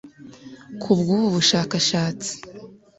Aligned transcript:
Ku 0.81 0.89
bw’ubu 0.97 1.27
bushakashatsi 1.35 2.31